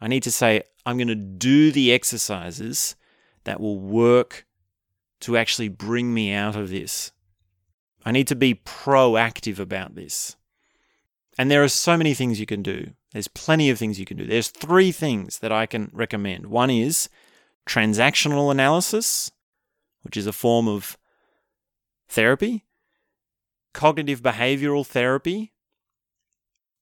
I 0.00 0.08
need 0.08 0.22
to 0.24 0.30
say, 0.30 0.62
I'm 0.86 0.96
going 0.96 1.08
to 1.08 1.14
do 1.14 1.72
the 1.72 1.92
exercises 1.92 2.96
that 3.44 3.60
will 3.60 3.78
work 3.78 4.46
to 5.20 5.36
actually 5.36 5.68
bring 5.68 6.12
me 6.12 6.32
out 6.32 6.56
of 6.56 6.70
this. 6.70 7.12
I 8.04 8.12
need 8.12 8.28
to 8.28 8.36
be 8.36 8.54
proactive 8.54 9.58
about 9.58 9.94
this. 9.94 10.36
And 11.36 11.50
there 11.50 11.64
are 11.64 11.68
so 11.68 11.96
many 11.96 12.14
things 12.14 12.38
you 12.38 12.46
can 12.46 12.62
do. 12.62 12.92
There's 13.12 13.28
plenty 13.28 13.70
of 13.70 13.78
things 13.78 13.98
you 13.98 14.04
can 14.04 14.16
do. 14.16 14.26
There's 14.26 14.48
three 14.48 14.92
things 14.92 15.40
that 15.40 15.52
I 15.52 15.66
can 15.66 15.90
recommend. 15.92 16.46
One 16.46 16.70
is 16.70 17.08
transactional 17.66 18.50
analysis, 18.50 19.30
which 20.02 20.16
is 20.16 20.26
a 20.26 20.32
form 20.32 20.68
of 20.68 20.96
therapy, 22.08 22.64
cognitive 23.72 24.22
behavioral 24.22 24.86
therapy, 24.86 25.52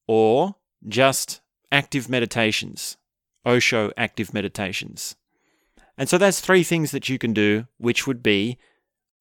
or 0.07 0.57
just 0.87 1.41
active 1.71 2.09
meditations, 2.09 2.97
Osho 3.47 3.93
active 3.97 4.35
meditations. 4.35 5.17
And 5.97 6.09
so 6.09 6.19
that's 6.19 6.41
three 6.41 6.63
things 6.63 6.91
that 6.91 7.09
you 7.09 7.19
can 7.19 7.33
do, 7.33 7.67
which 7.79 8.07
would 8.07 8.23
be 8.23 8.59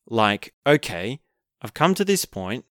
like, 0.07 0.53
okay, 0.65 1.19
I've 1.61 1.73
come 1.73 1.93
to 1.95 2.05
this 2.05 2.25
point 2.25 2.65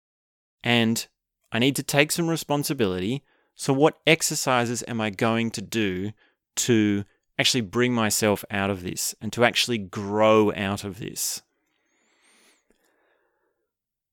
and 0.64 1.08
I 1.52 1.60
need 1.60 1.76
to 1.78 1.84
take 1.84 2.12
some 2.12 2.28
responsibility 2.28 3.24
so, 3.60 3.74
what 3.74 4.00
exercises 4.08 4.86
am 4.88 5.02
I 5.02 5.10
going 5.10 5.52
to 5.52 5.62
do 5.62 6.14
to 6.56 7.04
actually 7.38 7.60
bring 7.60 7.94
myself 7.94 8.46
out 8.50 8.70
of 8.70 8.84
this 8.84 9.14
and 9.20 9.34
to 9.34 9.44
actually 9.44 9.78
grow 9.78 10.54
out 10.54 10.86
of 10.86 10.98
this? 11.00 11.42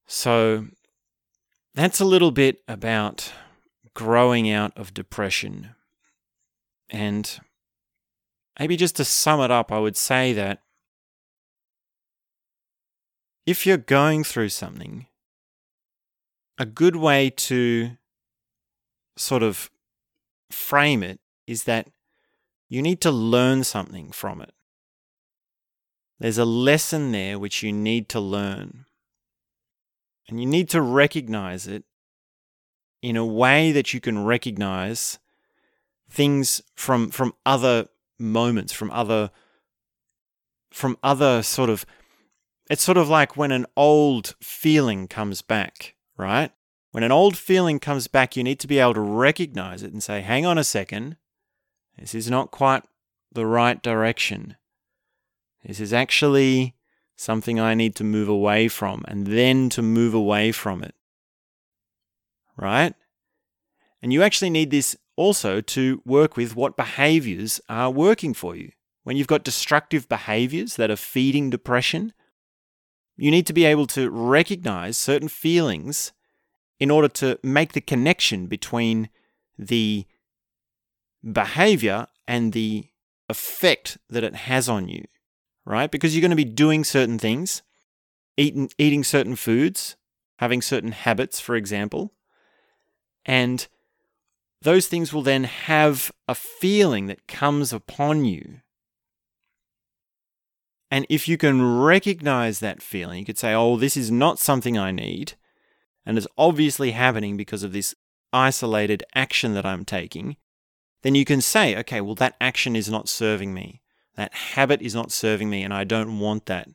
So, 0.05 0.67
that's 1.75 2.01
a 2.01 2.05
little 2.05 2.33
bit 2.33 2.61
about 2.67 3.33
growing 3.95 4.51
out 4.51 4.77
of 4.77 4.93
depression. 4.93 5.77
And 6.91 7.39
maybe 8.59 8.77
just 8.77 8.97
to 8.97 9.05
sum 9.05 9.41
it 9.41 9.53
up, 9.53 9.71
I 9.71 9.79
would 9.79 9.97
say 9.97 10.33
that 10.33 10.63
if 13.47 13.65
you're 13.65 13.77
going 13.77 14.25
through 14.25 14.49
something, 14.49 15.07
a 16.59 16.67
good 16.67 16.97
way 16.97 17.31
to 17.31 17.97
sort 19.17 19.43
of 19.43 19.71
frame 20.51 21.03
it 21.03 21.21
is 21.47 21.65
that 21.65 21.89
you 22.69 22.83
need 22.83 23.01
to 23.01 23.11
learn 23.11 23.65
something 23.65 24.11
from 24.11 24.41
it. 24.41 24.53
There's 26.19 26.39
a 26.39 26.45
lesson 26.45 27.13
there 27.13 27.39
which 27.39 27.63
you 27.63 27.73
need 27.73 28.09
to 28.11 28.21
learn. 28.21 28.87
And 30.29 30.41
you 30.41 30.47
need 30.47 30.69
to 30.71 30.81
recognize 30.81 31.67
it 31.67 31.85
in 33.03 33.17
a 33.17 33.25
way 33.25 33.71
that 33.71 33.95
you 33.95 34.01
can 34.01 34.25
recognize 34.25 35.19
things 36.09 36.63
from, 36.75 37.11
from 37.11 37.35
other 37.45 37.87
moments, 38.19 38.73
from 38.73 38.91
other 38.91 39.31
from 40.73 40.99
other 41.03 41.43
sort 41.43 41.71
of 41.71 41.87
it's 42.69 42.83
sort 42.83 42.99
of 42.99 43.09
like 43.09 43.37
when 43.37 43.51
an 43.51 43.65
old 43.77 44.35
feeling 44.43 45.09
comes 45.09 45.41
back, 45.41 45.96
right? 46.17 46.51
When 46.93 47.03
an 47.03 47.13
old 47.13 47.37
feeling 47.37 47.79
comes 47.79 48.09
back, 48.09 48.37
you 48.37 48.43
need 48.43 48.59
to 48.61 48.67
be 48.67 48.79
able 48.79 48.95
to 48.95 49.01
recognize 49.01 49.83
it 49.83 49.93
and 49.93 50.03
say, 50.03 50.23
hang 50.23 50.47
on 50.47 50.59
a 50.59 50.65
second, 50.65 51.17
this 51.99 52.15
is 52.15 52.31
not 52.31 52.51
quite 52.51 52.85
the 53.33 53.47
right 53.47 53.83
direction. 53.83 54.57
This 55.65 55.81
is 55.81 55.93
actually 55.93 56.75
something 57.17 57.59
I 57.59 57.75
need 57.75 57.97
to 57.97 58.05
move 58.05 58.29
away 58.29 58.69
from, 58.69 59.05
and 59.09 59.27
then 59.27 59.69
to 59.71 59.83
move 59.83 60.15
away 60.15 60.53
from 60.53 60.83
it. 60.83 60.95
Right? 62.57 62.95
And 64.03 64.13
you 64.13 64.23
actually 64.23 64.51
need 64.51 64.71
this 64.71 64.97
also 65.17 65.61
to 65.61 66.03
work 66.05 66.37
with 66.37 66.55
what 66.55 66.77
behaviors 66.77 67.61
are 67.69 67.91
working 67.91 68.35
for 68.35 68.55
you. 68.55 68.71
When 69.03 69.17
you've 69.17 69.27
got 69.27 69.45
destructive 69.45 70.09
behaviors 70.09 70.77
that 70.77 70.91
are 70.91 70.97
feeding 70.97 71.51
depression, 71.51 72.13
you 73.17 73.31
need 73.31 73.47
to 73.47 73.53
be 73.53 73.65
able 73.65 73.87
to 73.89 74.11
recognize 74.11 74.97
certain 74.97 75.29
feelings 75.29 76.13
in 76.79 76.91
order 76.91 77.09
to 77.09 77.39
make 77.43 77.73
the 77.73 77.81
connection 77.81 78.47
between 78.47 79.09
the 79.59 80.05
behavior 81.33 82.07
and 82.29 82.53
the 82.53 82.87
effect 83.29 83.99
that 84.09 84.25
it 84.25 84.35
has 84.35 84.69
on 84.69 84.89
you, 84.89 85.05
right? 85.65 85.91
Because 85.91 86.15
you're 86.15 86.21
going 86.21 86.31
to 86.31 86.37
be 86.37 86.45
doing 86.45 86.85
certain 86.85 87.19
things, 87.19 87.63
eating, 88.37 88.71
eating 88.79 89.03
certain 89.03 89.37
foods, 89.37 89.97
having 90.39 90.61
certain 90.61 90.93
habits, 90.93 91.41
for 91.41 91.57
example, 91.57 92.13
and 93.25 93.67
those 94.63 94.87
things 94.87 95.13
will 95.13 95.23
then 95.23 95.45
have 95.45 96.13
a 96.29 96.35
feeling 96.35 97.07
that 97.07 97.27
comes 97.27 97.73
upon 97.73 98.25
you. 98.25 98.61
And 100.91 101.07
if 101.09 101.27
you 101.27 101.37
can 101.37 101.81
recognize 101.81 102.61
that 102.61 102.83
feeling, 102.83 103.19
you 103.19 103.25
could 103.25 103.39
say, 103.39 103.53
oh, 103.53 103.77
this 103.77 103.97
is 103.97 104.11
not 104.11 104.39
something 104.39 104.79
I 104.79 104.93
need. 104.93 105.35
And 106.05 106.17
it's 106.17 106.29
obviously 106.39 106.93
happening 106.93 107.37
because 107.37 107.63
of 107.63 107.73
this 107.73 107.95
isolated 108.33 109.03
action 109.15 109.55
that 109.55 109.67
I'm 109.67 109.85
taking. 109.85 110.37
Then 111.03 111.15
you 111.15 111.25
can 111.25 111.41
say, 111.41 111.77
okay, 111.77 112.01
well, 112.01 112.15
that 112.17 112.37
action 112.41 112.77
is 112.77 112.89
not 112.89 113.09
serving 113.09 113.53
me. 113.53 113.83
That 114.17 114.33
habit 114.33 114.81
is 114.81 114.95
not 114.95 115.13
serving 115.13 115.51
me, 115.51 115.63
and 115.63 115.75
I 115.75 115.85
don't 115.85 116.19
want 116.19 116.47
that. 116.47 116.69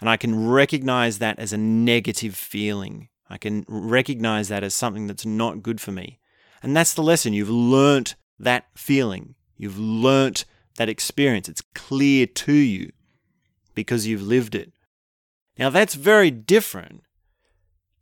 And 0.00 0.10
I 0.10 0.16
can 0.16 0.48
recognize 0.48 1.18
that 1.18 1.38
as 1.38 1.52
a 1.52 1.58
negative 1.58 2.34
feeling. 2.34 3.08
I 3.30 3.38
can 3.38 3.64
recognize 3.68 4.48
that 4.48 4.64
as 4.64 4.74
something 4.74 5.06
that's 5.06 5.24
not 5.24 5.62
good 5.62 5.80
for 5.80 5.92
me. 5.92 6.18
And 6.62 6.76
that's 6.76 6.94
the 6.94 7.02
lesson. 7.02 7.32
You've 7.32 7.50
learnt 7.50 8.16
that 8.38 8.66
feeling. 8.74 9.34
You've 9.56 9.78
learnt 9.78 10.44
that 10.76 10.88
experience. 10.88 11.48
It's 11.48 11.62
clear 11.74 12.26
to 12.26 12.52
you 12.52 12.92
because 13.74 14.06
you've 14.06 14.22
lived 14.22 14.54
it. 14.54 14.72
Now, 15.58 15.70
that's 15.70 15.94
very 15.94 16.30
different 16.30 17.02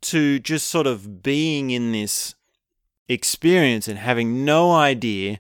to 0.03 0.39
just 0.39 0.69
sort 0.69 0.87
of 0.87 1.23
being 1.23 1.71
in 1.71 1.93
this 1.93 2.35
experience 3.09 3.89
and 3.89 3.99
having 3.99 4.45
no 4.45 4.73
idea 4.73 5.39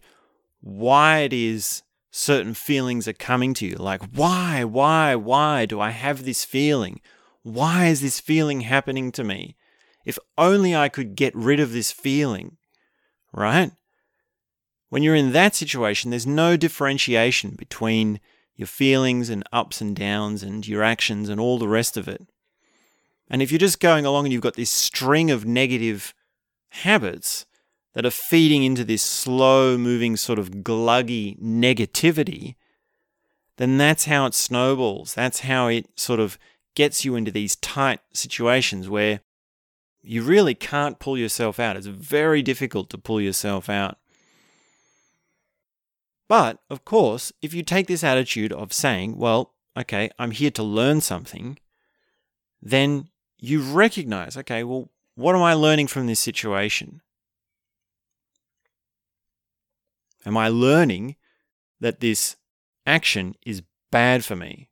why 0.60 1.20
it 1.20 1.32
is 1.32 1.82
certain 2.10 2.54
feelings 2.54 3.08
are 3.08 3.14
coming 3.14 3.54
to 3.54 3.66
you. 3.66 3.76
Like, 3.76 4.02
why, 4.14 4.64
why, 4.64 5.14
why 5.16 5.66
do 5.66 5.80
I 5.80 5.90
have 5.90 6.24
this 6.24 6.44
feeling? 6.44 7.00
Why 7.42 7.86
is 7.86 8.00
this 8.00 8.20
feeling 8.20 8.60
happening 8.60 9.10
to 9.12 9.24
me? 9.24 9.56
If 10.04 10.18
only 10.36 10.76
I 10.76 10.88
could 10.88 11.16
get 11.16 11.34
rid 11.34 11.58
of 11.58 11.72
this 11.72 11.90
feeling, 11.90 12.58
right? 13.32 13.72
When 14.92 15.02
you're 15.02 15.14
in 15.14 15.32
that 15.32 15.54
situation, 15.54 16.10
there's 16.10 16.26
no 16.26 16.54
differentiation 16.54 17.52
between 17.52 18.20
your 18.56 18.66
feelings 18.66 19.30
and 19.30 19.42
ups 19.50 19.80
and 19.80 19.96
downs 19.96 20.42
and 20.42 20.68
your 20.68 20.82
actions 20.82 21.30
and 21.30 21.40
all 21.40 21.58
the 21.58 21.66
rest 21.66 21.96
of 21.96 22.08
it. 22.08 22.26
And 23.26 23.40
if 23.40 23.50
you're 23.50 23.58
just 23.58 23.80
going 23.80 24.04
along 24.04 24.26
and 24.26 24.34
you've 24.34 24.42
got 24.42 24.56
this 24.56 24.68
string 24.68 25.30
of 25.30 25.46
negative 25.46 26.12
habits 26.72 27.46
that 27.94 28.04
are 28.04 28.10
feeding 28.10 28.64
into 28.64 28.84
this 28.84 29.02
slow 29.02 29.78
moving 29.78 30.14
sort 30.14 30.38
of 30.38 30.50
gluggy 30.56 31.40
negativity, 31.40 32.56
then 33.56 33.78
that's 33.78 34.04
how 34.04 34.26
it 34.26 34.34
snowballs. 34.34 35.14
That's 35.14 35.40
how 35.40 35.68
it 35.68 35.86
sort 35.96 36.20
of 36.20 36.38
gets 36.74 37.02
you 37.02 37.16
into 37.16 37.30
these 37.30 37.56
tight 37.56 38.00
situations 38.12 38.90
where 38.90 39.20
you 40.02 40.22
really 40.22 40.54
can't 40.54 40.98
pull 40.98 41.16
yourself 41.16 41.58
out. 41.58 41.78
It's 41.78 41.86
very 41.86 42.42
difficult 42.42 42.90
to 42.90 42.98
pull 42.98 43.22
yourself 43.22 43.70
out. 43.70 43.96
But, 46.32 46.60
of 46.70 46.86
course, 46.86 47.30
if 47.42 47.52
you 47.52 47.62
take 47.62 47.88
this 47.88 48.02
attitude 48.02 48.54
of 48.54 48.72
saying, 48.72 49.18
well, 49.18 49.52
okay, 49.76 50.08
I'm 50.18 50.30
here 50.30 50.50
to 50.52 50.62
learn 50.62 51.02
something, 51.02 51.58
then 52.62 53.10
you 53.38 53.60
recognize, 53.60 54.34
okay, 54.38 54.64
well, 54.64 54.88
what 55.14 55.34
am 55.34 55.42
I 55.42 55.52
learning 55.52 55.88
from 55.88 56.06
this 56.06 56.20
situation? 56.20 57.02
Am 60.24 60.38
I 60.38 60.48
learning 60.48 61.16
that 61.80 62.00
this 62.00 62.36
action 62.86 63.34
is 63.44 63.62
bad 63.90 64.24
for 64.24 64.34
me? 64.34 64.70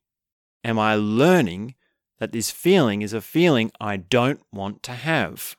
Am 0.63 0.79
I 0.79 0.95
learning 0.95 1.75
that 2.17 2.31
this 2.31 2.49
feeling 2.49 3.03
is 3.03 3.13
a 3.13 3.21
feeling 3.21 3.71
I 3.79 3.97
don't 3.97 4.41
want 4.51 4.81
to 4.81 4.93
have? 4.93 5.55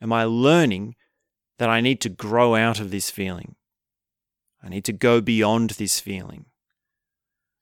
Am 0.00 0.10
I 0.10 0.24
learning 0.24 0.96
that 1.58 1.68
I 1.68 1.82
need 1.82 2.00
to 2.00 2.08
grow 2.08 2.54
out 2.54 2.80
of 2.80 2.90
this 2.90 3.10
feeling? 3.10 3.56
I 4.62 4.68
need 4.68 4.84
to 4.84 4.92
go 4.92 5.20
beyond 5.20 5.70
this 5.70 6.00
feeling. 6.00 6.46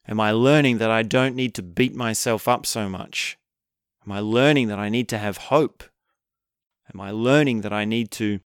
Am 0.06 0.20
I 0.20 0.32
learning 0.32 0.78
that 0.78 0.90
I 0.90 1.02
don't 1.02 1.36
need 1.36 1.54
to 1.54 1.62
beat 1.62 1.94
myself 1.94 2.48
up 2.48 2.66
so 2.66 2.88
much? 2.88 3.38
Am 4.04 4.12
I 4.12 4.20
learning 4.20 4.68
that 4.68 4.78
I 4.78 4.88
need 4.88 5.08
to 5.10 5.18
have 5.18 5.36
hope? 5.36 5.84
Am 6.92 7.00
I 7.00 7.10
learning 7.10 7.60
that 7.60 7.72
I 7.72 7.84
need 7.84 8.10
to 8.12 8.40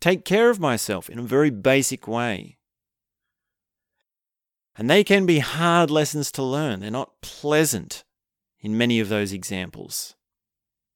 take 0.00 0.24
care 0.24 0.50
of 0.50 0.58
myself 0.58 1.08
in 1.08 1.18
a 1.18 1.22
very 1.22 1.50
basic 1.50 2.08
way? 2.08 2.58
And 4.76 4.90
they 4.90 5.04
can 5.04 5.24
be 5.24 5.38
hard 5.38 5.90
lessons 5.90 6.32
to 6.32 6.42
learn. 6.42 6.80
They're 6.80 6.90
not 6.90 7.20
pleasant 7.20 8.04
in 8.60 8.76
many 8.76 8.98
of 8.98 9.08
those 9.08 9.32
examples. 9.32 10.16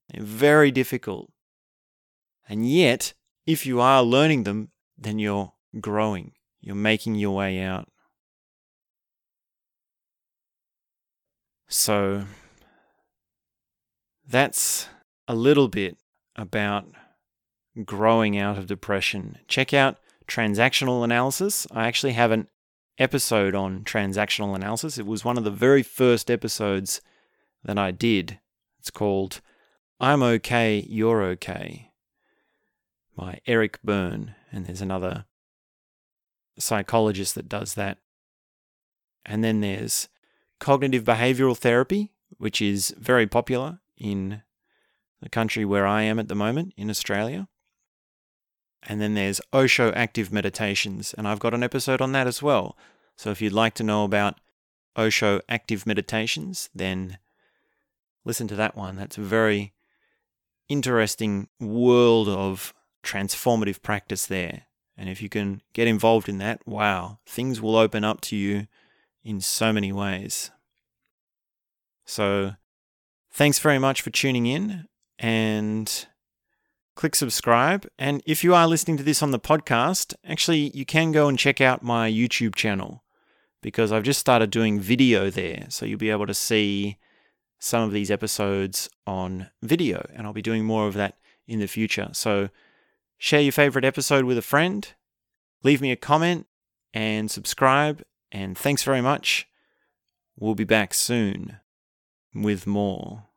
They're 0.09 0.25
very 0.25 0.71
difficult. 0.71 1.31
And 2.49 2.69
yet, 2.69 3.13
if 3.47 3.67
you 3.67 3.81
are 3.81 4.03
learning 4.03 4.45
them, 4.45 4.71
then 4.97 5.19
you're 5.19 5.53
growing, 5.81 6.33
you're 6.61 6.75
making 6.75 7.15
your 7.15 7.37
way 7.37 7.61
out. 7.61 7.89
So, 11.69 12.25
that's 14.27 14.89
a 15.27 15.35
little 15.35 15.69
bit 15.69 15.99
about 16.37 16.87
growing 17.85 18.39
out 18.39 18.59
of 18.59 18.67
depression. 18.67 19.39
Check 19.49 19.75
out 19.75 19.99
transactional 20.27 21.05
analysis. 21.05 21.67
I 21.71 21.87
actually 21.87 22.13
have 22.13 22.31
an 22.31 22.49
episode 22.99 23.55
on 23.55 23.85
transactional 23.85 24.55
analysis. 24.55 24.99
It 24.99 25.07
was 25.07 25.25
one 25.25 25.39
of 25.39 25.45
the 25.45 25.51
very 25.51 25.83
first 25.83 26.31
episodes 26.31 27.01
that 27.65 27.79
I 27.79 27.91
did. 27.91 28.39
It's 28.79 28.91
called 28.91 29.41
I'm 30.01 30.23
Okay, 30.23 30.87
You're 30.89 31.23
Okay 31.23 31.91
by 33.17 33.41
Eric 33.47 33.81
Berne. 33.83 34.35
And 34.53 34.67
there's 34.67 34.81
another 34.81 35.25
psychologist 36.59 37.35
that 37.35 37.49
does 37.49 37.75
that. 37.75 37.99
And 39.25 39.45
then 39.45 39.61
there's 39.61 40.09
cognitive 40.59 41.05
behavioral 41.05 41.57
therapy, 41.57 42.13
which 42.39 42.61
is 42.61 42.95
very 42.99 43.27
popular 43.27 43.81
in 43.97 44.43
the 45.21 45.29
country 45.29 45.65
where 45.65 45.87
I 45.87 46.03
am 46.03 46.19
at 46.19 46.29
the 46.29 46.35
moment, 46.35 46.73
in 46.77 46.91
Australia. 46.91 47.49
And 48.83 49.01
then 49.01 49.15
there's 49.15 49.41
Osho 49.53 49.93
active 49.93 50.33
meditations, 50.33 51.15
and 51.15 51.27
I've 51.27 51.41
got 51.41 51.55
an 51.55 51.65
episode 51.65 52.01
on 52.01 52.13
that 52.13 52.27
as 52.27 52.43
well. 52.43 52.77
So 53.17 53.31
if 53.31 53.43
you'd 53.43 53.53
like 53.53 53.75
to 53.75 53.83
know 53.83 54.05
about 54.05 54.39
Osho 54.97 55.41
active 55.49 55.87
meditations, 55.87 56.71
then 56.75 57.19
listen 58.25 58.47
to 58.49 58.55
that 58.55 58.77
one. 58.77 58.97
That's 58.97 59.19
a 59.19 59.23
very 59.23 59.73
interesting 60.69 61.49
world 61.61 62.29
of 62.29 62.73
transformative 63.03 63.83
practice 63.83 64.27
there. 64.27 64.68
And 64.99 65.09
if 65.09 65.23
you 65.23 65.29
can 65.29 65.63
get 65.73 65.87
involved 65.87 66.29
in 66.29 66.39
that, 66.39 66.67
wow, 66.67 67.21
things 67.25 67.61
will 67.61 67.77
open 67.77 68.03
up 68.03 68.21
to 68.23 68.37
you 68.37 68.67
in 69.23 69.41
so 69.41 69.73
many 69.73 69.93
ways. 69.93 70.51
So, 72.05 72.55
thanks 73.31 73.61
very 73.61 73.79
much 73.79 74.03
for 74.03 74.11
tuning 74.11 74.47
in 74.47 74.87
and 75.21 76.07
click 76.97 77.15
subscribe. 77.15 77.87
And 77.97 78.23
if 78.27 78.43
you 78.43 78.57
are 78.57 78.67
listening 78.67 78.97
to 78.97 79.05
this 79.05 79.23
on 79.23 79.31
the 79.31 79.39
podcast, 79.39 80.15
actually, 80.25 80.77
you 80.77 80.85
can 80.85 81.13
go 81.13 81.29
and 81.29 81.39
check 81.39 81.61
out 81.61 81.81
my 81.81 82.11
YouTube 82.11 82.57
channel 82.57 83.05
because 83.63 83.93
I've 83.93 84.03
just 84.03 84.19
started 84.19 84.51
doing 84.51 84.81
video 84.81 85.31
there. 85.31 85.67
So, 85.69 85.87
you'll 85.87 85.99
be 85.99 86.11
able 86.11 86.27
to 86.27 86.35
see 86.35 86.99
some 87.61 87.83
of 87.85 87.93
these 87.93 88.11
episodes 88.11 88.89
on 89.07 89.51
video, 89.63 90.09
and 90.13 90.27
I'll 90.27 90.33
be 90.33 90.43
doing 90.43 90.65
more 90.65 90.89
of 90.89 90.95
that 90.95 91.19
in 91.47 91.61
the 91.61 91.69
future. 91.69 92.09
So, 92.13 92.49
share 93.19 93.41
your 93.41 93.53
favorite 93.53 93.85
episode 93.85 94.25
with 94.25 94.39
a 94.39 94.43
friend, 94.43 94.95
leave 95.63 95.81
me 95.81 95.93
a 95.93 95.97
comment, 95.97 96.47
and 96.95 97.31
subscribe. 97.31 98.03
And 98.33 98.57
thanks 98.57 98.83
very 98.83 99.01
much. 99.01 99.49
We'll 100.37 100.55
be 100.55 100.65
back 100.65 100.95
soon 100.95 101.59
with 102.35 102.67
more. 102.67 103.28